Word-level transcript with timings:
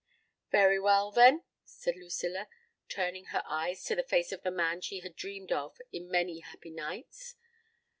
"Very 0.49 0.79
well, 0.79 1.11
then," 1.11 1.43
said 1.63 1.95
Lucilla, 1.95 2.47
turning 2.89 3.25
her 3.25 3.43
eyes 3.45 3.83
to 3.83 3.95
the 3.95 4.01
face 4.01 4.31
of 4.31 4.41
the 4.41 4.49
man 4.49 4.81
she 4.81 5.01
had 5.01 5.15
dreamed 5.15 5.51
of 5.51 5.79
in 5.91 6.09
many 6.09 6.39
happy 6.39 6.71
nights. 6.71 7.35